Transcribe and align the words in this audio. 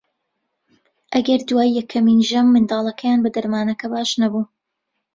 ئەگەر 1.13 1.41
دوای 1.49 1.75
یەکەمین 1.79 2.19
ژەم 2.29 2.47
منداڵەکەیان 2.53 3.19
بە 3.21 3.29
دەرمانەکە 3.35 3.87
باش 3.93 4.11
نەبوو 4.21 4.43